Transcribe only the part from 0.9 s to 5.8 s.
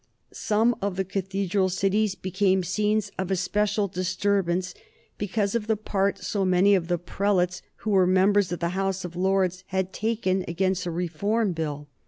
the cathedral cities became scenes of especial disturbance because of the